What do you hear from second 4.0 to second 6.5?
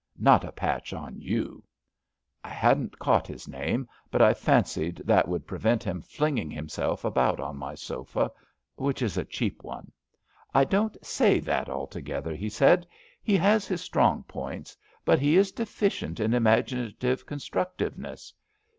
but I fancied that would prevent him flinging